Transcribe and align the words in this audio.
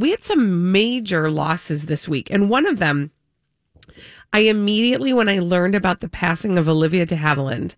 We 0.00 0.10
had 0.10 0.24
some 0.24 0.72
major 0.72 1.30
losses 1.30 1.86
this 1.86 2.08
week, 2.08 2.30
and 2.30 2.48
one 2.48 2.66
of 2.66 2.78
them, 2.78 3.10
I 4.32 4.40
immediately, 4.40 5.12
when 5.12 5.28
I 5.28 5.40
learned 5.40 5.74
about 5.74 6.00
the 6.00 6.08
passing 6.08 6.56
of 6.56 6.68
Olivia 6.68 7.04
de 7.04 7.16
Havilland, 7.16 7.74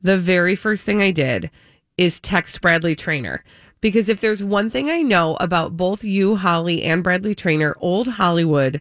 the 0.00 0.16
very 0.16 0.56
first 0.56 0.86
thing 0.86 1.02
I 1.02 1.10
did 1.10 1.50
is 1.98 2.20
text 2.20 2.62
Bradley 2.62 2.94
Trainer. 2.94 3.44
Because 3.82 4.08
if 4.08 4.20
there's 4.20 4.42
one 4.42 4.70
thing 4.70 4.88
I 4.88 5.02
know 5.02 5.36
about 5.40 5.76
both 5.76 6.04
you, 6.04 6.36
Holly, 6.36 6.82
and 6.82 7.04
Bradley 7.04 7.34
Trainer, 7.34 7.76
old 7.80 8.08
Hollywood 8.08 8.80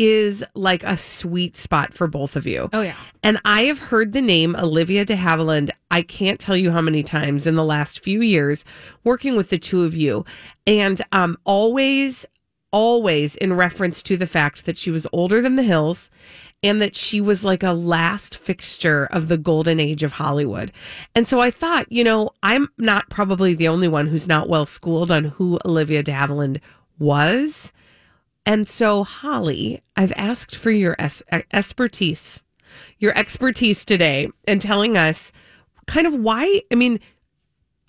is 0.00 0.42
like 0.54 0.82
a 0.82 0.96
sweet 0.96 1.58
spot 1.58 1.92
for 1.92 2.06
both 2.06 2.34
of 2.34 2.46
you. 2.46 2.70
Oh, 2.72 2.80
yeah. 2.80 2.96
And 3.22 3.38
I 3.44 3.64
have 3.64 3.78
heard 3.78 4.14
the 4.14 4.22
name 4.22 4.56
Olivia 4.56 5.04
de 5.04 5.14
Havilland, 5.14 5.70
I 5.90 6.00
can't 6.00 6.40
tell 6.40 6.56
you 6.56 6.70
how 6.70 6.80
many 6.80 7.02
times 7.02 7.46
in 7.46 7.54
the 7.54 7.64
last 7.64 8.02
few 8.02 8.22
years 8.22 8.64
working 9.04 9.36
with 9.36 9.50
the 9.50 9.58
two 9.58 9.84
of 9.84 9.94
you. 9.94 10.24
And 10.66 11.02
um, 11.12 11.36
always, 11.44 12.24
always 12.72 13.36
in 13.36 13.52
reference 13.52 14.02
to 14.04 14.16
the 14.16 14.26
fact 14.26 14.64
that 14.64 14.78
she 14.78 14.90
was 14.90 15.06
older 15.12 15.42
than 15.42 15.56
the 15.56 15.64
Hills 15.64 16.08
and 16.62 16.80
that 16.80 16.96
she 16.96 17.20
was 17.20 17.44
like 17.44 17.62
a 17.62 17.72
last 17.72 18.38
fixture 18.38 19.06
of 19.12 19.28
the 19.28 19.36
golden 19.36 19.78
age 19.78 20.02
of 20.02 20.12
Hollywood. 20.12 20.72
And 21.14 21.28
so 21.28 21.40
I 21.40 21.50
thought, 21.50 21.92
you 21.92 22.04
know, 22.04 22.30
I'm 22.42 22.68
not 22.78 23.10
probably 23.10 23.52
the 23.52 23.68
only 23.68 23.88
one 23.88 24.06
who's 24.06 24.26
not 24.26 24.48
well 24.48 24.64
schooled 24.64 25.10
on 25.10 25.24
who 25.24 25.58
Olivia 25.66 26.02
de 26.02 26.12
Havilland 26.12 26.58
was. 26.98 27.70
And 28.46 28.68
so, 28.68 29.04
Holly, 29.04 29.82
I've 29.96 30.12
asked 30.16 30.56
for 30.56 30.70
your 30.70 30.96
es- 30.98 31.22
expertise, 31.52 32.42
your 32.98 33.16
expertise 33.16 33.84
today, 33.84 34.28
and 34.48 34.60
telling 34.60 34.96
us 34.96 35.30
kind 35.86 36.06
of 36.06 36.14
why. 36.14 36.62
I 36.70 36.74
mean, 36.74 37.00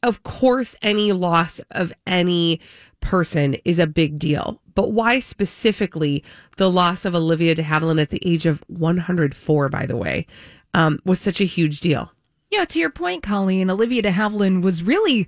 of 0.03 0.23
course, 0.23 0.75
any 0.81 1.11
loss 1.11 1.61
of 1.72 1.94
any 2.05 2.59
person 2.99 3.55
is 3.66 3.79
a 3.79 3.88
big 3.88 4.19
deal, 4.19 4.61
but 4.75 4.91
why 4.91 5.19
specifically 5.19 6.23
the 6.57 6.69
loss 6.69 7.05
of 7.05 7.16
Olivia 7.16 7.55
de 7.55 7.63
Havilland 7.63 8.02
at 8.02 8.09
the 8.09 8.22
age 8.25 8.45
of 8.45 8.63
104, 8.67 9.69
by 9.69 9.85
the 9.85 9.97
way, 9.97 10.27
um, 10.73 10.99
was 11.05 11.19
such 11.19 11.41
a 11.41 11.45
huge 11.45 11.79
deal? 11.79 12.11
Yeah, 12.52 12.66
to 12.66 12.79
your 12.79 12.89
point, 12.89 13.23
Colleen, 13.23 13.69
Olivia 13.69 14.02
de 14.02 14.11
Havilland 14.11 14.62
was 14.62 14.83
really 14.83 15.28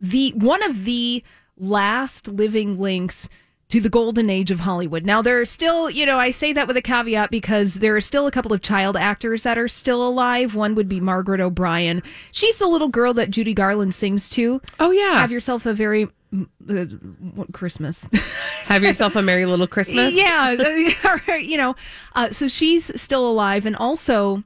the 0.00 0.32
one 0.32 0.62
of 0.62 0.84
the 0.84 1.22
last 1.56 2.28
living 2.28 2.78
links 2.78 3.28
to 3.68 3.80
the 3.80 3.88
golden 3.88 4.30
age 4.30 4.50
of 4.50 4.60
Hollywood. 4.60 5.04
Now 5.04 5.22
there 5.22 5.40
are 5.40 5.44
still, 5.44 5.90
you 5.90 6.06
know, 6.06 6.18
I 6.18 6.30
say 6.30 6.52
that 6.52 6.68
with 6.68 6.76
a 6.76 6.82
caveat 6.82 7.30
because 7.30 7.74
there 7.74 7.96
are 7.96 8.00
still 8.00 8.26
a 8.26 8.30
couple 8.30 8.52
of 8.52 8.62
child 8.62 8.96
actors 8.96 9.42
that 9.42 9.58
are 9.58 9.68
still 9.68 10.06
alive. 10.06 10.54
One 10.54 10.74
would 10.76 10.88
be 10.88 11.00
Margaret 11.00 11.40
O'Brien. 11.40 12.02
She's 12.30 12.58
the 12.58 12.68
little 12.68 12.88
girl 12.88 13.12
that 13.14 13.30
Judy 13.30 13.54
Garland 13.54 13.94
sings 13.94 14.28
to. 14.30 14.60
Oh 14.78 14.92
yeah, 14.92 15.18
Have 15.18 15.32
yourself 15.32 15.66
a 15.66 15.74
very 15.74 16.08
uh, 16.68 16.84
Christmas. 17.52 18.08
have 18.64 18.82
yourself 18.84 19.16
a 19.16 19.22
merry 19.22 19.46
little 19.46 19.66
Christmas. 19.66 20.14
Yeah, 20.16 20.52
you 21.36 21.56
know, 21.56 21.74
uh, 22.14 22.30
so 22.30 22.46
she's 22.48 23.00
still 23.00 23.28
alive, 23.28 23.66
and 23.66 23.74
also 23.76 24.44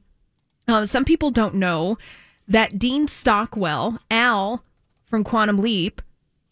uh, 0.66 0.87
some 0.87 1.04
people 1.04 1.31
don't 1.31 1.54
know 1.54 1.98
that 2.48 2.78
Dean 2.78 3.06
Stockwell, 3.06 3.98
Al 4.10 4.64
from 5.04 5.25
Quantum 5.25 5.58
Leap, 5.58 6.00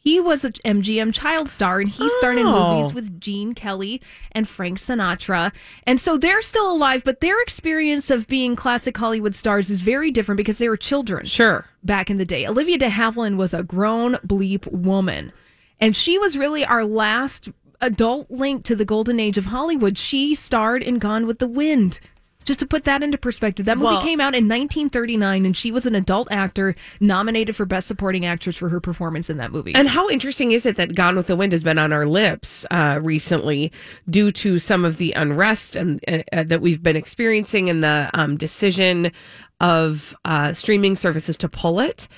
he 0.09 0.19
was 0.19 0.43
a 0.43 0.51
MGM 0.65 1.13
child 1.13 1.51
star, 1.51 1.81
and 1.81 1.91
he 1.91 2.09
starred 2.17 2.39
in 2.39 2.47
Oh. 2.47 2.77
movies 2.77 2.95
with 2.95 3.21
Gene 3.21 3.53
Kelly 3.55 4.01
and 4.33 4.49
Frank 4.49 4.79
Sinatra, 4.79 5.53
and 5.87 6.01
so 6.01 6.17
they're 6.17 6.41
still 6.41 6.73
alive. 6.73 7.03
But 7.05 7.21
their 7.21 7.39
experience 7.43 8.09
of 8.11 8.27
being 8.27 8.57
classic 8.57 8.97
Hollywood 8.97 9.35
stars 9.35 9.69
is 9.69 9.83
very 9.83 10.11
different 10.11 10.39
because 10.39 10.57
they 10.57 10.69
were 10.71 10.79
children 10.79 11.27
Sure. 11.27 11.67
back 11.85 12.09
in 12.09 12.17
the 12.17 12.25
day. 12.25 12.47
Olivia 12.47 12.79
de 12.79 12.89
Havilland 12.89 13.37
was 13.37 13.53
a 13.53 13.63
grown 13.63 14.15
bleep 14.27 14.67
woman, 14.73 15.31
and 15.79 15.95
she 15.95 16.17
was 16.17 16.39
really 16.39 16.65
our 16.65 16.87
last 16.87 17.51
adult 17.83 18.31
link 18.31 18.65
to 18.65 18.75
the 18.75 18.87
golden 18.87 19.21
age 19.21 19.37
of 19.37 19.45
Hollywood. 19.47 19.99
She 19.99 20.35
starred 20.35 20.83
in 20.83 20.99
Gone 20.99 21.27
with 21.27 21.39
the 21.39 21.47
Wind. 21.47 22.01
Just 22.49 22.61
to 22.61 22.67
put 22.67 22.85
that 22.85 23.03
into 23.03 23.19
perspective, 23.19 23.67
that 23.67 23.77
movie 23.77 23.93
Well- 23.93 24.03
came 24.03 24.23
out 24.23 24.35
in 24.35 24.49
1939, 24.49 25.45
and 25.45 25.55
she 25.55 25.71
was 25.71 25.85
an 25.85 25.95
adult 25.95 26.29
actor 26.31 26.75
nominated 26.99 27.55
for 27.55 27.67
Best 27.67 27.87
Supporting 27.87 28.25
Actress 28.25 28.57
for 28.57 28.71
her 28.71 28.81
performance 28.81 29.29
in 29.29 29.37
that 29.37 29.53
movie. 29.53 29.75
And 29.75 29.87
how 29.87 30.09
interesting 30.09 30.53
is 30.53 30.65
it 30.65 30.77
that 30.77 30.95
Gone 30.95 31.15
with 31.15 31.27
the 31.27 31.37
Wind 31.37 31.53
has 31.53 31.63
been 31.63 31.77
on 31.77 31.93
our 31.93 32.07
lips 32.07 32.65
uh, 32.71 33.01
recently 33.03 33.71
due 34.09 34.31
to 34.31 34.59
some 34.59 34.87
of 34.87 34.97
the 34.97 35.13
unrest 35.13 35.77
and 35.77 36.03
uh, 36.09 36.23
uh, 36.33 36.43
that 36.45 36.63
we've 36.63 36.83
been 36.83 36.97
experiencing 36.97 37.69
and 37.69 37.85
the 37.85 38.09
um, 38.15 38.39
decision 38.39 39.13
of 39.61 40.17
uh, 40.25 40.55
streaming 40.55 40.97
services 40.97 41.37
to 41.37 41.51
pull 41.51 41.81
it. 41.81 42.09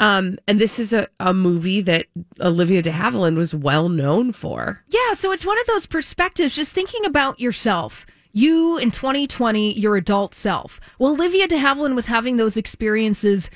Um, 0.00 0.38
and 0.48 0.58
this 0.58 0.78
is 0.78 0.94
a, 0.94 1.08
a 1.20 1.34
movie 1.34 1.82
that 1.82 2.06
Olivia 2.40 2.80
de 2.80 2.90
Havilland 2.90 3.36
was 3.36 3.54
well 3.54 3.90
known 3.90 4.32
for. 4.32 4.82
Yeah, 4.88 5.12
so 5.12 5.30
it's 5.30 5.44
one 5.44 5.58
of 5.60 5.66
those 5.66 5.84
perspectives, 5.84 6.56
just 6.56 6.72
thinking 6.72 7.04
about 7.04 7.38
yourself. 7.38 8.06
You 8.34 8.78
in 8.78 8.90
2020, 8.90 9.78
your 9.78 9.94
adult 9.94 10.34
self. 10.34 10.80
Well, 10.98 11.12
Olivia 11.12 11.46
de 11.46 11.56
Havilland 11.56 11.94
was 11.94 12.06
having 12.06 12.36
those 12.36 12.56
experiences 12.56 13.48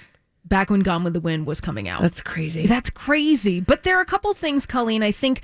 back 0.45 0.71
when 0.71 0.81
Gone 0.81 1.03
with 1.03 1.15
the 1.15 1.21
Wind 1.21 1.47
was 1.47 1.61
coming 1.61 1.89
out. 1.89 2.01
That's 2.01 2.23
crazy. 2.23 2.65
That's 2.65 2.89
crazy. 2.89 3.61
But 3.61 3.83
there 3.83 3.99
are 3.99 4.03
a 4.03 4.07
couple 4.07 4.33
things, 4.35 4.67
Colleen, 4.67 5.03
I 5.03 5.11
think 5.11 5.43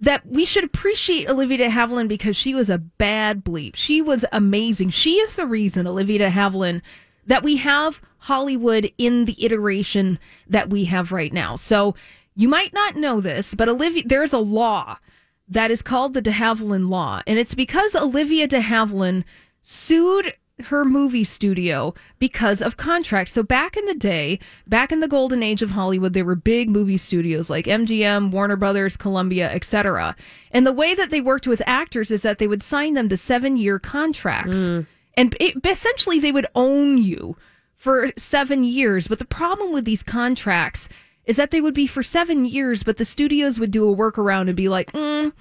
that 0.00 0.26
we 0.26 0.46
should 0.46 0.64
appreciate 0.64 1.28
Olivia 1.28 1.58
de 1.58 1.68
Havilland 1.68 2.08
because 2.08 2.38
she 2.38 2.54
was 2.54 2.70
a 2.70 2.78
bad 2.78 3.44
bleep. 3.44 3.76
She 3.76 4.00
was 4.00 4.24
amazing. 4.32 4.88
She 4.90 5.16
is 5.16 5.36
the 5.36 5.46
reason, 5.46 5.86
Olivia 5.86 6.18
de 6.20 6.30
Havilland, 6.30 6.80
that 7.26 7.42
we 7.42 7.58
have 7.58 8.00
Hollywood 8.20 8.90
in 8.96 9.26
the 9.26 9.44
iteration 9.44 10.18
that 10.48 10.70
we 10.70 10.86
have 10.86 11.12
right 11.12 11.34
now. 11.34 11.54
So 11.56 11.94
you 12.34 12.48
might 12.48 12.72
not 12.72 12.96
know 12.96 13.20
this, 13.20 13.54
but 13.54 13.68
Olivia, 13.68 14.04
there's 14.06 14.32
a 14.32 14.38
law 14.38 14.96
that 15.50 15.70
is 15.70 15.82
called 15.82 16.14
the 16.14 16.22
de 16.22 16.30
Havilland 16.30 16.88
Law. 16.88 17.20
And 17.26 17.38
it's 17.38 17.54
because 17.54 17.94
Olivia 17.94 18.46
de 18.46 18.60
Havilland 18.60 19.24
sued 19.60 20.32
her 20.66 20.84
movie 20.84 21.24
studio 21.24 21.94
because 22.18 22.60
of 22.60 22.76
contracts. 22.76 23.32
So 23.32 23.42
back 23.42 23.76
in 23.76 23.86
the 23.86 23.94
day, 23.94 24.38
back 24.66 24.92
in 24.92 25.00
the 25.00 25.08
golden 25.08 25.42
age 25.42 25.62
of 25.62 25.70
Hollywood, 25.70 26.12
there 26.12 26.24
were 26.24 26.34
big 26.34 26.68
movie 26.68 26.98
studios 26.98 27.50
like 27.50 27.64
MGM, 27.64 28.30
Warner 28.30 28.56
Brothers, 28.56 28.96
Columbia, 28.96 29.50
etc. 29.50 30.14
And 30.50 30.66
the 30.66 30.72
way 30.72 30.94
that 30.94 31.10
they 31.10 31.20
worked 31.20 31.46
with 31.46 31.62
actors 31.66 32.10
is 32.10 32.22
that 32.22 32.38
they 32.38 32.46
would 32.46 32.62
sign 32.62 32.94
them 32.94 33.08
to 33.08 33.14
7-year 33.16 33.78
contracts. 33.78 34.58
Mm. 34.58 34.86
And 35.14 35.36
it, 35.40 35.66
essentially 35.66 36.20
they 36.20 36.32
would 36.32 36.46
own 36.54 36.98
you 36.98 37.36
for 37.74 38.12
7 38.18 38.62
years, 38.62 39.08
but 39.08 39.18
the 39.18 39.24
problem 39.24 39.72
with 39.72 39.86
these 39.86 40.02
contracts 40.02 40.88
is 41.26 41.36
that 41.36 41.50
they 41.50 41.60
would 41.60 41.74
be 41.74 41.86
for 41.86 42.02
7 42.02 42.44
years, 42.44 42.82
but 42.82 42.96
the 42.96 43.04
studios 43.04 43.58
would 43.60 43.70
do 43.70 43.90
a 43.90 43.96
workaround 43.96 44.48
and 44.48 44.56
be 44.56 44.68
like, 44.68 44.92
mm, 44.92 45.32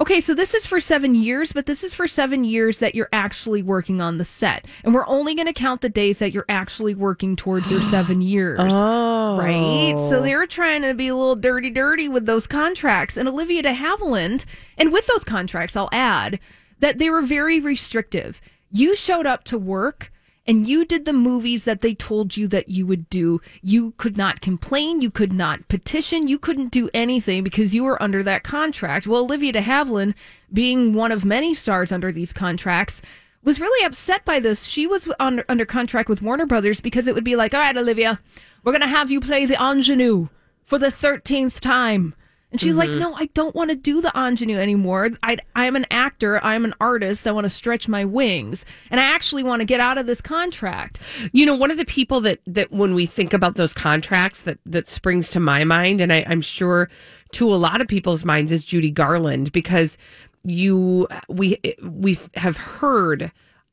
Okay, 0.00 0.22
so 0.22 0.32
this 0.32 0.54
is 0.54 0.64
for 0.64 0.80
seven 0.80 1.14
years, 1.14 1.52
but 1.52 1.66
this 1.66 1.84
is 1.84 1.92
for 1.92 2.08
seven 2.08 2.42
years 2.42 2.78
that 2.78 2.94
you're 2.94 3.10
actually 3.12 3.62
working 3.62 4.00
on 4.00 4.16
the 4.16 4.24
set. 4.24 4.64
And 4.82 4.94
we're 4.94 5.06
only 5.06 5.34
going 5.34 5.46
to 5.46 5.52
count 5.52 5.82
the 5.82 5.90
days 5.90 6.20
that 6.20 6.32
you're 6.32 6.46
actually 6.48 6.94
working 6.94 7.36
towards 7.36 7.70
your 7.70 7.82
seven 7.90 8.22
years. 8.22 8.60
Oh. 8.62 9.36
Right? 9.36 9.98
So 9.98 10.22
they 10.22 10.34
were 10.34 10.46
trying 10.46 10.80
to 10.82 10.94
be 10.94 11.08
a 11.08 11.14
little 11.14 11.36
dirty, 11.36 11.68
dirty 11.68 12.08
with 12.08 12.24
those 12.24 12.46
contracts. 12.46 13.18
And 13.18 13.28
Olivia 13.28 13.60
de 13.60 13.74
Havilland, 13.74 14.46
and 14.78 14.90
with 14.90 15.06
those 15.06 15.22
contracts, 15.22 15.76
I'll 15.76 15.90
add 15.92 16.40
that 16.78 16.96
they 16.96 17.10
were 17.10 17.20
very 17.20 17.60
restrictive. 17.60 18.40
You 18.72 18.96
showed 18.96 19.26
up 19.26 19.44
to 19.44 19.58
work 19.58 20.10
and 20.50 20.66
you 20.66 20.84
did 20.84 21.04
the 21.04 21.12
movies 21.12 21.64
that 21.64 21.80
they 21.80 21.94
told 21.94 22.36
you 22.36 22.48
that 22.48 22.68
you 22.68 22.84
would 22.84 23.08
do. 23.08 23.40
You 23.62 23.92
could 23.98 24.16
not 24.16 24.40
complain. 24.40 25.00
You 25.00 25.08
could 25.08 25.32
not 25.32 25.68
petition. 25.68 26.26
You 26.26 26.40
couldn't 26.40 26.72
do 26.72 26.90
anything 26.92 27.44
because 27.44 27.72
you 27.72 27.84
were 27.84 28.02
under 28.02 28.24
that 28.24 28.42
contract. 28.42 29.06
Well, 29.06 29.22
Olivia 29.22 29.52
de 29.52 29.60
Havilland, 29.60 30.14
being 30.52 30.92
one 30.92 31.12
of 31.12 31.24
many 31.24 31.54
stars 31.54 31.92
under 31.92 32.10
these 32.10 32.32
contracts, 32.32 33.00
was 33.44 33.60
really 33.60 33.86
upset 33.86 34.24
by 34.24 34.40
this. 34.40 34.64
She 34.64 34.88
was 34.88 35.08
under, 35.20 35.44
under 35.48 35.64
contract 35.64 36.08
with 36.08 36.20
Warner 36.20 36.46
Brothers 36.46 36.80
because 36.80 37.06
it 37.06 37.14
would 37.14 37.22
be 37.22 37.36
like, 37.36 37.54
all 37.54 37.60
right, 37.60 37.76
Olivia, 37.76 38.18
we're 38.64 38.72
going 38.72 38.80
to 38.80 38.88
have 38.88 39.08
you 39.08 39.20
play 39.20 39.46
the 39.46 39.54
ingenue 39.54 40.30
for 40.64 40.80
the 40.80 40.88
13th 40.88 41.60
time. 41.60 42.12
And 42.52 42.60
she's 42.60 42.74
mm-hmm. 42.74 42.78
like, 42.78 42.90
no, 42.90 43.14
I 43.14 43.26
don't 43.26 43.54
want 43.54 43.70
to 43.70 43.76
do 43.76 44.00
the 44.00 44.10
ingenue 44.16 44.58
anymore. 44.58 45.10
I, 45.22 45.38
I'm 45.54 45.76
an 45.76 45.86
actor. 45.90 46.42
I'm 46.44 46.64
an 46.64 46.74
artist. 46.80 47.28
I 47.28 47.32
want 47.32 47.44
to 47.44 47.50
stretch 47.50 47.86
my 47.86 48.04
wings. 48.04 48.64
And 48.90 48.98
I 48.98 49.04
actually 49.04 49.44
want 49.44 49.60
to 49.60 49.64
get 49.64 49.78
out 49.78 49.98
of 49.98 50.06
this 50.06 50.20
contract. 50.20 50.98
You 51.32 51.46
know, 51.46 51.54
one 51.54 51.70
of 51.70 51.76
the 51.76 51.84
people 51.84 52.20
that, 52.22 52.40
that 52.46 52.72
when 52.72 52.94
we 52.94 53.06
think 53.06 53.32
about 53.32 53.54
those 53.54 53.72
contracts 53.72 54.42
that, 54.42 54.58
that 54.66 54.88
springs 54.88 55.28
to 55.30 55.40
my 55.40 55.62
mind, 55.62 56.00
and 56.00 56.12
I, 56.12 56.24
I'm 56.26 56.40
sure 56.40 56.90
to 57.32 57.52
a 57.52 57.56
lot 57.56 57.80
of 57.80 57.86
people's 57.86 58.24
minds, 58.24 58.50
is 58.50 58.64
Judy 58.64 58.90
Garland, 58.90 59.52
because 59.52 59.96
you, 60.42 61.06
we, 61.28 61.60
we 61.82 62.18
have 62.34 62.56
heard 62.56 63.30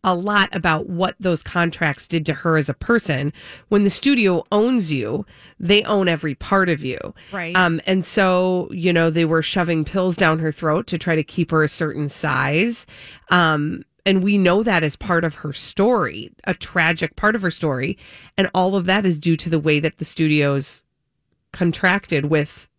a 0.07 0.15
lot 0.15 0.47
about 0.55 0.87
what 0.87 1.15
those 1.19 1.43
contracts 1.43 2.07
did 2.07 2.25
to 2.25 2.33
her 2.33 2.55
as 2.55 2.69
a 2.69 2.73
person. 2.73 3.33
When 3.67 3.83
the 3.83 3.89
studio 3.89 4.45
owns 4.53 4.91
you, 4.91 5.25
they 5.59 5.83
own 5.83 6.07
every 6.07 6.33
part 6.33 6.69
of 6.69 6.81
you. 6.81 6.97
Right. 7.33 7.53
Um, 7.57 7.81
and 7.85 8.05
so, 8.05 8.69
you 8.71 8.93
know, 8.93 9.09
they 9.09 9.25
were 9.25 9.41
shoving 9.41 9.83
pills 9.83 10.15
down 10.15 10.39
her 10.39 10.51
throat 10.51 10.87
to 10.87 10.97
try 10.97 11.17
to 11.17 11.25
keep 11.25 11.51
her 11.51 11.61
a 11.61 11.67
certain 11.67 12.07
size. 12.07 12.85
Um, 13.31 13.83
and 14.05 14.23
we 14.23 14.37
know 14.37 14.63
that 14.63 14.81
as 14.81 14.95
part 14.95 15.25
of 15.25 15.35
her 15.35 15.51
story, 15.51 16.31
a 16.45 16.53
tragic 16.53 17.17
part 17.17 17.35
of 17.35 17.41
her 17.41 17.51
story. 17.51 17.97
And 18.37 18.49
all 18.53 18.77
of 18.77 18.85
that 18.85 19.05
is 19.05 19.19
due 19.19 19.35
to 19.35 19.49
the 19.49 19.59
way 19.59 19.81
that 19.81 19.97
the 19.97 20.05
studios 20.05 20.85
contracted 21.51 22.27
with 22.27 22.69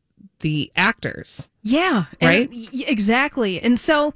the 0.41 0.73
actors. 0.77 1.51
Yeah. 1.63 2.07
Right? 2.23 2.49
Exactly. 2.73 3.61
And 3.61 3.79
so 3.79 4.15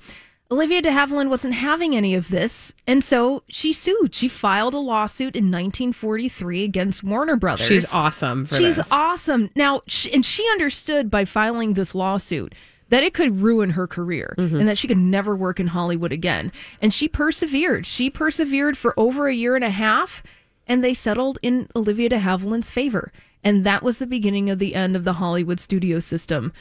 Olivia 0.53 0.83
de 0.83 0.91
Havilland 0.91 1.31
wasn't 1.31 1.55
having 1.55 1.97
any 1.97 2.15
of 2.15 2.29
this, 2.29 2.75
and 2.87 3.03
so 3.03 3.43
she 3.49 3.73
sued. 3.73 4.15
She 4.15 4.29
filed 4.29 4.75
a 4.75 4.79
lawsuit 4.79 5.35
in 5.35 5.45
1943 5.45 6.63
against 6.63 7.03
Warner 7.03 7.37
Brothers. 7.37 7.67
She's 7.67 7.95
awesome. 7.95 8.45
She's 8.45 8.77
this. 8.77 8.93
awesome. 8.93 9.49
Now, 9.57 9.81
she, 9.87 10.13
and 10.13 10.27
she 10.27 10.47
understood 10.51 11.11
by 11.11 11.25
filing 11.25 11.73
this 11.73 11.95
lawsuit 11.95 12.55
that 12.91 13.03
it 13.03 13.15
could 13.15 13.41
ruin 13.41 13.71
her 13.71 13.87
career 13.87 14.35
mm-hmm. 14.37 14.57
and 14.57 14.69
that 14.69 14.77
she 14.77 14.87
could 14.87 14.99
never 14.99 15.35
work 15.35 15.59
in 15.59 15.69
Hollywood 15.69 16.13
again. 16.13 16.53
And 16.83 16.93
she 16.93 17.09
persevered. 17.09 17.87
She 17.87 18.11
persevered 18.11 18.77
for 18.77 18.93
over 18.99 19.29
a 19.29 19.35
year 19.35 19.57
and 19.57 19.65
a 19.65 19.71
half, 19.71 20.23
and 20.67 20.85
they 20.85 20.93
settled 20.93 21.39
in 21.41 21.71
Olivia 21.75 22.11
de 22.11 22.19
Havilland's 22.19 22.71
favor. 22.71 23.11
And 23.43 23.65
that 23.65 23.83
was 23.83 23.97
the 23.97 24.07
beginning 24.07 24.51
of 24.51 24.59
the 24.59 24.75
end 24.75 24.97
of 24.97 25.05
the 25.05 25.15
Hollywood 25.15 25.61
studio 25.61 25.99
system 25.99 26.53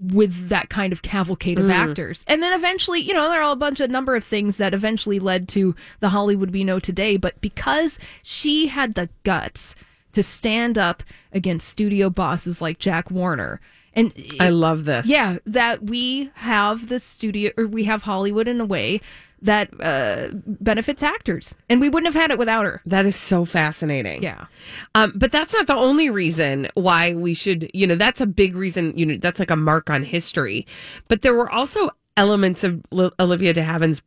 with 0.00 0.48
that 0.48 0.68
kind 0.68 0.92
of 0.92 1.02
cavalcade 1.02 1.58
of 1.58 1.66
mm. 1.66 1.72
actors. 1.72 2.24
And 2.28 2.42
then 2.42 2.52
eventually, 2.52 3.00
you 3.00 3.12
know, 3.12 3.28
there 3.28 3.42
are 3.42 3.52
a 3.52 3.56
bunch 3.56 3.80
of 3.80 3.90
number 3.90 4.14
of 4.14 4.22
things 4.22 4.56
that 4.58 4.74
eventually 4.74 5.18
led 5.18 5.48
to 5.50 5.74
the 6.00 6.10
Hollywood 6.10 6.52
we 6.52 6.64
know 6.64 6.78
today. 6.78 7.16
But 7.16 7.40
because 7.40 7.98
she 8.22 8.68
had 8.68 8.94
the 8.94 9.08
guts 9.24 9.74
to 10.12 10.22
stand 10.22 10.78
up 10.78 11.02
against 11.32 11.68
studio 11.68 12.10
bosses 12.10 12.60
like 12.60 12.78
Jack 12.78 13.10
Warner. 13.10 13.60
And 13.98 14.36
I 14.40 14.50
love 14.50 14.84
this. 14.84 15.06
Yeah, 15.06 15.38
that 15.44 15.84
we 15.84 16.30
have 16.34 16.88
the 16.88 17.00
studio 17.00 17.50
or 17.56 17.66
we 17.66 17.84
have 17.84 18.02
Hollywood 18.02 18.48
in 18.48 18.60
a 18.60 18.64
way 18.64 19.00
that 19.40 19.70
uh, 19.80 20.28
benefits 20.46 21.02
actors, 21.02 21.54
and 21.68 21.80
we 21.80 21.88
wouldn't 21.88 22.12
have 22.12 22.20
had 22.20 22.30
it 22.30 22.38
without 22.38 22.64
her. 22.64 22.82
That 22.86 23.06
is 23.06 23.14
so 23.16 23.44
fascinating. 23.44 24.22
Yeah, 24.22 24.46
um, 24.94 25.12
but 25.14 25.32
that's 25.32 25.54
not 25.54 25.66
the 25.66 25.76
only 25.76 26.10
reason 26.10 26.68
why 26.74 27.14
we 27.14 27.34
should. 27.34 27.70
You 27.74 27.86
know, 27.86 27.94
that's 27.94 28.20
a 28.20 28.26
big 28.26 28.56
reason. 28.56 28.96
You 28.96 29.06
know, 29.06 29.16
that's 29.16 29.38
like 29.38 29.50
a 29.50 29.56
mark 29.56 29.90
on 29.90 30.02
history. 30.02 30.66
But 31.08 31.22
there 31.22 31.34
were 31.34 31.50
also 31.50 31.90
elements 32.16 32.64
of 32.64 32.84
Olivia 32.92 33.52
De 33.52 33.62
Havilland's. 33.62 34.02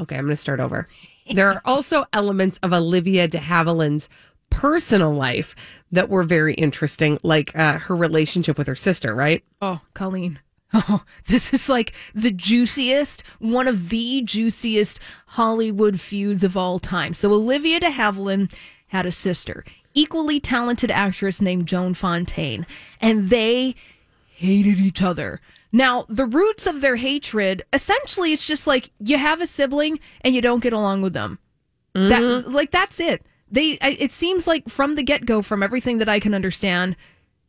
Okay, 0.00 0.16
I'm 0.16 0.24
going 0.24 0.32
to 0.32 0.36
start 0.36 0.60
over. 0.60 0.88
There 1.32 1.50
are 1.50 1.62
also 1.64 2.04
elements 2.12 2.58
of 2.62 2.72
Olivia 2.72 3.26
De 3.28 3.38
Havilland's 3.38 4.08
personal 4.50 5.12
life 5.12 5.54
that 5.92 6.08
were 6.08 6.22
very 6.22 6.54
interesting, 6.54 7.18
like 7.22 7.56
uh, 7.56 7.78
her 7.78 7.96
relationship 7.96 8.58
with 8.58 8.66
her 8.66 8.74
sister. 8.74 9.14
Right? 9.14 9.44
Oh, 9.60 9.80
Colleen. 9.94 10.40
Oh, 10.74 11.04
this 11.28 11.54
is 11.54 11.68
like 11.68 11.94
the 12.12 12.32
juiciest, 12.32 13.22
one 13.38 13.68
of 13.68 13.88
the 13.88 14.20
juiciest 14.22 14.98
Hollywood 15.26 16.00
feuds 16.00 16.42
of 16.42 16.56
all 16.56 16.80
time. 16.80 17.14
So 17.14 17.32
Olivia 17.32 17.78
de 17.78 17.88
Havilland 17.88 18.52
had 18.88 19.06
a 19.06 19.12
sister, 19.12 19.64
equally 19.94 20.40
talented 20.40 20.90
actress 20.90 21.40
named 21.40 21.66
Joan 21.68 21.94
Fontaine, 21.94 22.66
and 23.00 23.30
they 23.30 23.76
hated 24.28 24.78
each 24.78 25.02
other. 25.02 25.40
Now, 25.72 26.04
the 26.08 26.26
roots 26.26 26.66
of 26.66 26.80
their 26.80 26.96
hatred, 26.96 27.64
essentially, 27.72 28.32
it's 28.32 28.46
just 28.46 28.66
like 28.66 28.90
you 28.98 29.18
have 29.18 29.40
a 29.40 29.46
sibling 29.46 29.98
and 30.20 30.34
you 30.34 30.40
don't 30.40 30.62
get 30.62 30.72
along 30.72 31.02
with 31.02 31.12
them. 31.12 31.38
Mm-hmm. 31.94 32.08
That, 32.08 32.50
like, 32.50 32.70
that's 32.70 33.00
it. 33.00 33.24
They, 33.50 33.72
it 33.72 34.12
seems 34.12 34.46
like 34.46 34.68
from 34.68 34.96
the 34.96 35.02
get 35.02 35.24
go, 35.24 35.40
from 35.40 35.62
everything 35.62 35.98
that 35.98 36.08
I 36.08 36.18
can 36.18 36.34
understand, 36.34 36.96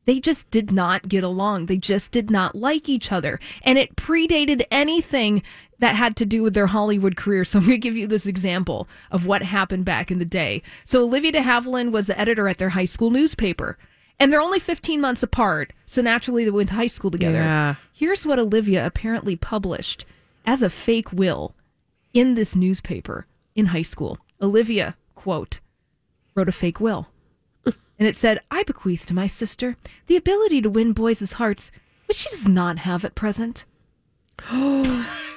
they 0.05 0.19
just 0.19 0.49
did 0.51 0.71
not 0.71 1.09
get 1.09 1.23
along. 1.23 1.65
They 1.65 1.77
just 1.77 2.11
did 2.11 2.31
not 2.31 2.55
like 2.55 2.87
each 2.87 3.11
other. 3.11 3.39
And 3.63 3.77
it 3.77 3.95
predated 3.95 4.63
anything 4.71 5.43
that 5.79 5.95
had 5.95 6.15
to 6.15 6.25
do 6.25 6.41
with 6.43 6.53
their 6.53 6.67
Hollywood 6.67 7.17
career. 7.17 7.43
So 7.43 7.59
I'm 7.59 7.65
going 7.65 7.73
to 7.73 7.77
give 7.77 7.97
you 7.97 8.07
this 8.07 8.25
example 8.25 8.87
of 9.11 9.25
what 9.25 9.43
happened 9.43 9.85
back 9.85 10.09
in 10.09 10.17
the 10.17 10.25
day. 10.25 10.63
So 10.85 11.03
Olivia 11.03 11.33
de 11.33 11.41
Havilland 11.41 11.91
was 11.91 12.07
the 12.07 12.19
editor 12.19 12.47
at 12.47 12.57
their 12.57 12.69
high 12.69 12.85
school 12.85 13.11
newspaper. 13.11 13.77
And 14.19 14.31
they're 14.31 14.41
only 14.41 14.59
15 14.59 15.01
months 15.01 15.23
apart. 15.23 15.73
So 15.85 16.01
naturally 16.01 16.45
they 16.45 16.51
went 16.51 16.69
to 16.69 16.75
high 16.75 16.87
school 16.87 17.11
together. 17.11 17.39
Yeah. 17.39 17.75
Here's 17.91 18.25
what 18.25 18.39
Olivia 18.39 18.85
apparently 18.85 19.35
published 19.35 20.05
as 20.45 20.63
a 20.63 20.69
fake 20.69 21.11
will 21.11 21.53
in 22.13 22.35
this 22.35 22.55
newspaper 22.55 23.27
in 23.55 23.67
high 23.67 23.81
school. 23.81 24.19
Olivia, 24.41 24.95
quote, 25.15 25.59
wrote 26.37 26.47
a 26.47 26.53
fake 26.53 26.79
will 26.79 27.07
and 27.99 28.07
it 28.07 28.15
said, 28.15 28.39
I 28.51 28.63
bequeath 28.63 29.05
to 29.07 29.13
my 29.13 29.27
sister 29.27 29.75
the 30.05 30.15
ability 30.15 30.61
to 30.61 30.69
win 30.69 30.93
boys' 30.93 31.33
hearts, 31.33 31.71
which 32.07 32.17
she 32.17 32.29
does 32.29 32.47
not 32.47 32.79
have 32.79 33.03
at 33.03 33.15
present. 33.15 33.65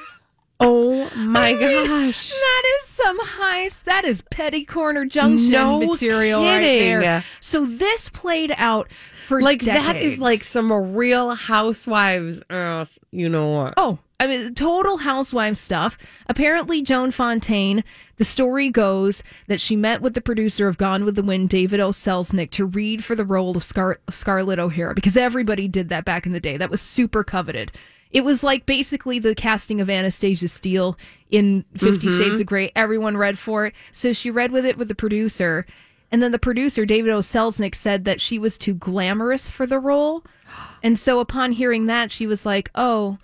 oh 0.60 1.10
my 1.16 1.52
gosh. 1.60 2.30
That 2.30 2.62
is 2.80 2.86
some 2.88 3.18
heist. 3.18 3.84
That 3.84 4.04
is 4.04 4.22
Petty 4.22 4.64
Corner 4.64 5.04
Junction 5.04 5.50
no 5.50 5.80
material 5.80 6.42
kidding. 6.42 6.94
right 6.94 7.00
there. 7.00 7.24
So 7.40 7.64
this 7.66 8.08
played 8.10 8.52
out 8.56 8.88
for 9.26 9.40
like 9.40 9.62
decades. 9.62 9.84
that 9.84 9.96
is 9.96 10.18
like 10.18 10.42
some 10.42 10.72
real 10.94 11.34
housewives. 11.34 12.42
Uh, 12.50 12.84
you 13.10 13.28
know 13.28 13.48
what? 13.48 13.74
Oh, 13.76 13.98
I 14.18 14.26
mean, 14.26 14.54
total 14.54 14.98
housewife 14.98 15.56
stuff. 15.56 15.96
Apparently, 16.26 16.82
Joan 16.82 17.10
Fontaine, 17.10 17.82
the 18.16 18.24
story 18.24 18.68
goes 18.68 19.22
that 19.46 19.60
she 19.62 19.76
met 19.76 20.02
with 20.02 20.12
the 20.14 20.20
producer 20.20 20.68
of 20.68 20.76
Gone 20.76 21.04
with 21.06 21.14
the 21.14 21.22
Wind, 21.22 21.48
David 21.48 21.80
O. 21.80 21.88
Selznick, 21.88 22.50
to 22.50 22.66
read 22.66 23.02
for 23.02 23.14
the 23.14 23.24
role 23.24 23.56
of 23.56 23.64
Scar- 23.64 23.98
Scarlett 24.10 24.58
O'Hara 24.58 24.94
because 24.94 25.16
everybody 25.16 25.68
did 25.68 25.88
that 25.88 26.04
back 26.04 26.26
in 26.26 26.32
the 26.32 26.40
day. 26.40 26.56
That 26.58 26.70
was 26.70 26.82
super 26.82 27.24
coveted. 27.24 27.72
It 28.10 28.22
was 28.22 28.42
like 28.42 28.66
basically 28.66 29.18
the 29.18 29.34
casting 29.34 29.80
of 29.80 29.88
Anastasia 29.88 30.48
Steele 30.48 30.98
in 31.30 31.64
50 31.76 32.06
mm-hmm. 32.06 32.18
Shades 32.18 32.40
of 32.40 32.46
Grey. 32.46 32.72
Everyone 32.74 33.16
read 33.16 33.38
for 33.38 33.66
it. 33.66 33.74
So 33.92 34.12
she 34.12 34.30
read 34.30 34.50
with 34.50 34.66
it 34.66 34.76
with 34.76 34.88
the 34.88 34.94
producer. 34.94 35.66
And 36.10 36.22
then 36.22 36.32
the 36.32 36.38
producer, 36.38 36.84
David 36.84 37.12
O. 37.12 37.20
Selznick, 37.20 37.74
said 37.74 38.04
that 38.04 38.20
she 38.20 38.38
was 38.38 38.58
too 38.58 38.74
glamorous 38.74 39.48
for 39.48 39.66
the 39.66 39.78
role. 39.78 40.24
And 40.82 40.98
so 40.98 41.20
upon 41.20 41.52
hearing 41.52 41.86
that, 41.86 42.10
she 42.10 42.26
was 42.26 42.46
like, 42.46 42.70
oh, 42.74 43.18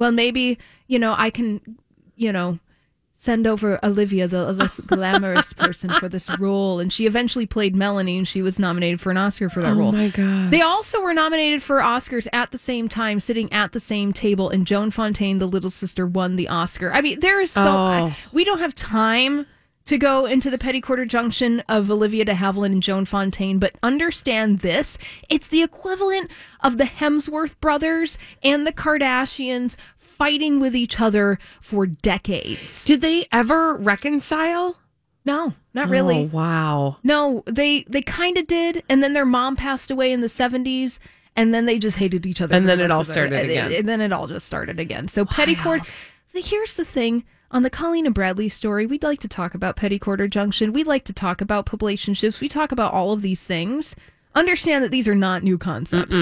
well, 0.00 0.10
maybe, 0.10 0.58
you 0.88 0.98
know, 0.98 1.14
I 1.16 1.30
can, 1.30 1.78
you 2.16 2.32
know, 2.32 2.58
send 3.20 3.46
over 3.46 3.78
Olivia, 3.84 4.26
the 4.26 4.50
less 4.54 4.80
glamorous 4.86 5.52
person, 5.52 5.90
for 5.90 6.08
this 6.08 6.30
role. 6.38 6.80
And 6.80 6.90
she 6.90 7.04
eventually 7.04 7.44
played 7.44 7.76
Melanie, 7.76 8.16
and 8.16 8.26
she 8.26 8.40
was 8.40 8.58
nominated 8.58 8.98
for 8.98 9.10
an 9.10 9.18
Oscar 9.18 9.50
for 9.50 9.60
that 9.60 9.74
oh 9.74 9.78
role. 9.78 9.88
Oh 9.88 9.92
my 9.92 10.08
god! 10.08 10.50
They 10.50 10.62
also 10.62 11.02
were 11.02 11.12
nominated 11.12 11.62
for 11.62 11.80
Oscars 11.80 12.26
at 12.32 12.50
the 12.50 12.58
same 12.58 12.88
time, 12.88 13.20
sitting 13.20 13.52
at 13.52 13.72
the 13.72 13.80
same 13.80 14.14
table. 14.14 14.48
And 14.48 14.66
Joan 14.66 14.90
Fontaine, 14.90 15.38
the 15.38 15.46
little 15.46 15.70
sister, 15.70 16.06
won 16.06 16.36
the 16.36 16.48
Oscar. 16.48 16.92
I 16.92 17.02
mean, 17.02 17.20
there 17.20 17.40
is 17.40 17.50
so 17.50 17.68
oh. 17.68 18.16
we 18.32 18.44
don't 18.44 18.60
have 18.60 18.74
time 18.74 19.46
to 19.86 19.98
go 19.98 20.26
into 20.26 20.50
the 20.50 20.58
petty 20.58 20.80
quarter 20.80 21.04
junction 21.04 21.60
of 21.68 21.90
Olivia 21.90 22.24
de 22.24 22.34
Havilland 22.34 22.72
and 22.72 22.82
Joan 22.82 23.04
Fontaine, 23.04 23.58
but 23.58 23.76
understand 23.82 24.60
this. 24.60 24.98
It's 25.28 25.48
the 25.48 25.62
equivalent 25.62 26.30
of 26.60 26.78
the 26.78 26.84
Hemsworth 26.84 27.58
brothers 27.60 28.18
and 28.42 28.66
the 28.66 28.72
Kardashians 28.72 29.76
fighting 29.96 30.60
with 30.60 30.76
each 30.76 31.00
other 31.00 31.38
for 31.60 31.86
decades. 31.86 32.84
Did 32.84 33.00
they 33.00 33.26
ever 33.32 33.74
reconcile? 33.76 34.76
No, 35.24 35.54
not 35.74 35.88
really. 35.88 36.20
Oh, 36.20 36.36
wow. 36.36 36.96
No, 37.02 37.42
they 37.46 37.84
they 37.88 38.02
kind 38.02 38.38
of 38.38 38.46
did, 38.46 38.82
and 38.88 39.02
then 39.02 39.12
their 39.12 39.26
mom 39.26 39.54
passed 39.56 39.90
away 39.90 40.12
in 40.12 40.20
the 40.20 40.28
seventies, 40.28 40.98
and 41.36 41.52
then 41.52 41.66
they 41.66 41.78
just 41.78 41.98
hated 41.98 42.26
each 42.26 42.40
other. 42.40 42.54
And 42.54 42.68
then 42.68 42.80
it 42.80 42.90
all 42.90 43.04
started 43.04 43.38
again. 43.38 43.72
And 43.72 43.88
then 43.88 44.00
it 44.00 44.12
all 44.12 44.26
just 44.26 44.46
started 44.46 44.80
again. 44.80 45.08
So 45.08 45.24
Petty 45.24 45.54
Court 45.54 45.82
here's 46.32 46.76
the 46.76 46.84
thing. 46.84 47.24
On 47.52 47.62
the 47.62 47.70
Colleen 47.70 48.06
and 48.06 48.14
Bradley 48.14 48.48
story, 48.48 48.86
we'd 48.86 49.02
like 49.02 49.18
to 49.20 49.28
talk 49.28 49.54
about 49.54 49.74
Petty 49.74 49.98
Quarter 49.98 50.28
Junction. 50.28 50.72
We'd 50.72 50.86
like 50.86 51.04
to 51.06 51.12
talk 51.12 51.40
about 51.40 51.70
relationships. 51.72 52.40
We 52.40 52.48
talk 52.48 52.70
about 52.70 52.92
all 52.92 53.12
of 53.12 53.22
these 53.22 53.44
things. 53.44 53.96
Understand 54.36 54.84
that 54.84 54.92
these 54.92 55.08
are 55.08 55.16
not 55.16 55.42
new 55.42 55.58
concepts 55.58 56.14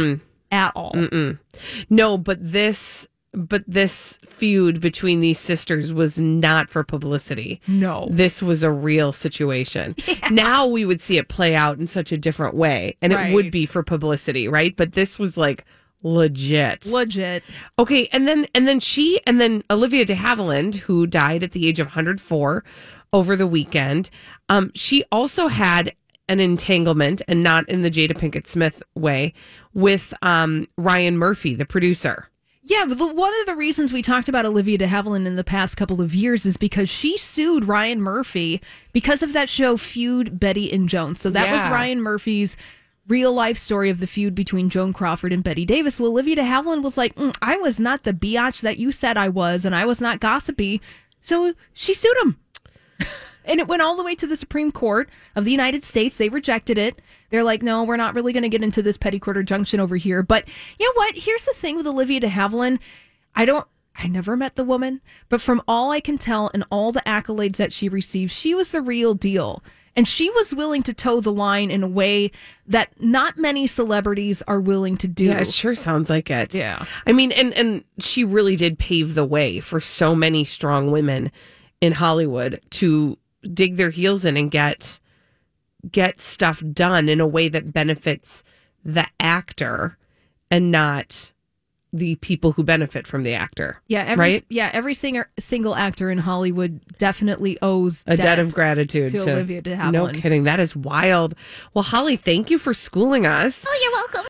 at 0.50 0.72
all. 0.74 0.94
No, 1.90 2.16
but 2.16 2.38
this 2.40 3.06
but 3.34 3.62
this 3.68 4.18
feud 4.26 4.80
between 4.80 5.20
these 5.20 5.38
sisters 5.38 5.92
was 5.92 6.18
not 6.18 6.70
for 6.70 6.82
publicity. 6.82 7.60
No. 7.68 8.08
This 8.10 8.42
was 8.42 8.62
a 8.62 8.70
real 8.70 9.12
situation. 9.12 9.94
Now 10.30 10.66
we 10.66 10.84
would 10.84 11.00
see 11.00 11.16
it 11.16 11.28
play 11.28 11.54
out 11.54 11.78
in 11.78 11.88
such 11.88 12.12
a 12.12 12.18
different 12.18 12.54
way 12.54 12.96
and 13.00 13.12
it 13.12 13.32
would 13.32 13.50
be 13.50 13.64
for 13.64 13.82
publicity, 13.82 14.46
right? 14.46 14.76
But 14.76 14.92
this 14.92 15.18
was 15.18 15.36
like 15.38 15.64
legit. 16.02 16.86
Legit. 16.86 17.42
Okay, 17.78 18.08
and 18.12 18.26
then 18.26 18.46
and 18.54 18.66
then 18.66 18.80
she 18.80 19.20
and 19.26 19.40
then 19.40 19.62
Olivia 19.70 20.04
de 20.04 20.14
Havilland, 20.14 20.76
who 20.76 21.06
died 21.06 21.42
at 21.42 21.52
the 21.52 21.68
age 21.68 21.80
of 21.80 21.88
104 21.88 22.64
over 23.12 23.36
the 23.36 23.46
weekend, 23.46 24.10
um, 24.48 24.70
she 24.74 25.04
also 25.10 25.48
had 25.48 25.94
an 26.28 26.40
entanglement, 26.40 27.22
and 27.26 27.42
not 27.42 27.66
in 27.68 27.80
the 27.80 27.90
Jada 27.90 28.12
Pinkett 28.12 28.46
Smith 28.46 28.82
way, 28.94 29.32
with 29.72 30.12
um, 30.20 30.68
Ryan 30.76 31.16
Murphy, 31.16 31.54
the 31.54 31.64
producer. 31.64 32.28
Yeah, 32.68 32.84
but 32.86 32.98
the, 32.98 33.06
one 33.06 33.32
of 33.40 33.46
the 33.46 33.56
reasons 33.56 33.94
we 33.94 34.02
talked 34.02 34.28
about 34.28 34.44
Olivia 34.44 34.76
de 34.76 34.86
Havilland 34.86 35.26
in 35.26 35.36
the 35.36 35.44
past 35.44 35.78
couple 35.78 36.02
of 36.02 36.14
years 36.14 36.44
is 36.44 36.58
because 36.58 36.90
she 36.90 37.16
sued 37.16 37.64
Ryan 37.64 38.02
Murphy 38.02 38.60
because 38.92 39.22
of 39.22 39.32
that 39.32 39.48
show 39.48 39.78
Feud 39.78 40.38
Bette 40.38 40.70
and 40.70 40.86
Jones. 40.86 41.18
So 41.18 41.30
that 41.30 41.50
was 41.50 41.62
Ryan 41.72 42.02
Murphy's 42.02 42.58
real 43.08 43.32
life 43.32 43.58
story 43.58 43.90
of 43.90 44.00
the 44.00 44.06
feud 44.06 44.34
between 44.34 44.70
Joan 44.70 44.92
Crawford 44.92 45.32
and 45.32 45.42
Bette 45.42 45.64
Davis. 45.64 46.00
Olivia 46.00 46.36
de 46.36 46.42
Havilland 46.42 46.82
was 46.82 46.96
like, 46.96 47.14
"Mm, 47.16 47.34
I 47.42 47.56
was 47.56 47.80
not 47.80 48.04
the 48.04 48.12
biatch 48.12 48.60
that 48.60 48.78
you 48.78 48.92
said 48.92 49.16
I 49.16 49.28
was, 49.28 49.64
and 49.64 49.74
I 49.74 49.84
was 49.84 50.00
not 50.00 50.20
gossipy. 50.20 50.80
So 51.20 51.54
she 51.72 51.94
sued 51.94 52.16
him. 52.18 52.38
And 53.44 53.60
it 53.60 53.66
went 53.66 53.80
all 53.80 53.96
the 53.96 54.02
way 54.02 54.14
to 54.14 54.26
the 54.26 54.36
Supreme 54.36 54.70
Court 54.70 55.08
of 55.34 55.46
the 55.46 55.50
United 55.50 55.82
States. 55.82 56.16
They 56.16 56.28
rejected 56.28 56.76
it. 56.76 57.00
They're 57.30 57.42
like, 57.42 57.62
no, 57.62 57.82
we're 57.82 57.96
not 57.96 58.14
really 58.14 58.34
going 58.34 58.42
to 58.42 58.48
get 58.50 58.62
into 58.62 58.82
this 58.82 58.98
petty 58.98 59.18
quarter 59.18 59.42
junction 59.42 59.80
over 59.80 59.96
here. 59.96 60.22
But 60.22 60.46
you 60.78 60.84
know 60.84 60.92
what? 60.96 61.14
Here's 61.14 61.46
the 61.46 61.54
thing 61.54 61.74
with 61.74 61.86
Olivia 61.86 62.20
de 62.20 62.28
Havilland. 62.28 62.78
I 63.34 63.46
don't, 63.46 63.66
I 63.96 64.06
never 64.06 64.36
met 64.36 64.56
the 64.56 64.64
woman, 64.64 65.00
but 65.30 65.40
from 65.40 65.62
all 65.66 65.90
I 65.90 66.00
can 66.00 66.18
tell 66.18 66.50
and 66.52 66.62
all 66.70 66.92
the 66.92 67.00
accolades 67.06 67.56
that 67.56 67.72
she 67.72 67.88
received, 67.88 68.32
she 68.32 68.54
was 68.54 68.70
the 68.70 68.82
real 68.82 69.14
deal. 69.14 69.62
And 69.96 70.06
she 70.06 70.30
was 70.30 70.54
willing 70.54 70.82
to 70.84 70.92
toe 70.92 71.20
the 71.20 71.32
line 71.32 71.70
in 71.70 71.82
a 71.82 71.88
way 71.88 72.30
that 72.66 72.90
not 73.00 73.36
many 73.36 73.66
celebrities 73.66 74.42
are 74.42 74.60
willing 74.60 74.96
to 74.98 75.08
do. 75.08 75.24
Yeah, 75.24 75.40
it 75.40 75.52
sure 75.52 75.74
sounds 75.74 76.08
like 76.08 76.30
it. 76.30 76.54
Yeah. 76.54 76.84
I 77.06 77.12
mean, 77.12 77.32
and 77.32 77.52
and 77.54 77.84
she 77.98 78.24
really 78.24 78.56
did 78.56 78.78
pave 78.78 79.14
the 79.14 79.24
way 79.24 79.60
for 79.60 79.80
so 79.80 80.14
many 80.14 80.44
strong 80.44 80.90
women 80.90 81.32
in 81.80 81.92
Hollywood 81.92 82.60
to 82.70 83.18
dig 83.52 83.76
their 83.76 83.90
heels 83.90 84.24
in 84.24 84.36
and 84.36 84.50
get 84.50 85.00
get 85.90 86.20
stuff 86.20 86.62
done 86.72 87.08
in 87.08 87.20
a 87.20 87.26
way 87.26 87.48
that 87.48 87.72
benefits 87.72 88.42
the 88.84 89.06
actor 89.20 89.96
and 90.50 90.70
not 90.70 91.32
the 91.92 92.16
people 92.16 92.52
who 92.52 92.62
benefit 92.62 93.06
from 93.06 93.22
the 93.22 93.34
actor. 93.34 93.80
Yeah, 93.86 94.02
every 94.06 94.16
right? 94.16 94.44
yeah, 94.48 94.70
every 94.72 94.94
singer 94.94 95.28
single 95.38 95.74
actor 95.74 96.10
in 96.10 96.18
Hollywood 96.18 96.80
definitely 96.98 97.58
owes 97.62 98.04
A 98.06 98.16
debt 98.16 98.38
of 98.38 98.54
gratitude 98.54 99.12
to 99.12 99.22
Olivia 99.32 99.62
de 99.62 99.70
No 99.76 100.06
Havilland. 100.06 100.14
kidding. 100.14 100.44
That 100.44 100.60
is 100.60 100.76
wild. 100.76 101.34
Well, 101.74 101.84
Holly, 101.84 102.16
thank 102.16 102.50
you 102.50 102.58
for 102.58 102.74
schooling 102.74 103.26
us. 103.26 103.64
Oh, 103.66 103.78
you're 103.82 103.92
welcome. 103.92 104.24